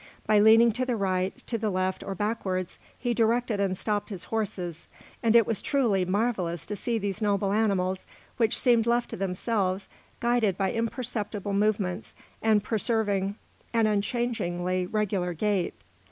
[0.25, 4.23] By leaning to the right, to the left or backwards, he directed and stopped his
[4.23, 4.87] horses,
[5.21, 9.87] and it was truly marvellous to see these noble animals, which seemed left to themselves,
[10.19, 13.35] guided by imperceptible movements and preserving
[13.75, 15.75] an unchangingly regular gait.